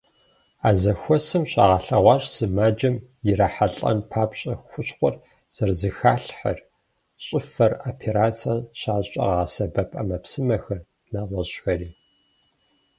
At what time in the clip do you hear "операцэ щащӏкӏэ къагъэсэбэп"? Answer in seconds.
7.89-9.89